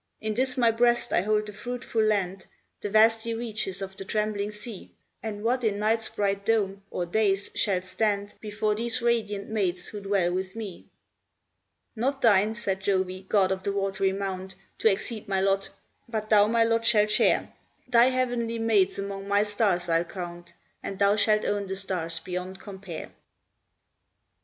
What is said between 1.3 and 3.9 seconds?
the fruitful land, The vasty reaches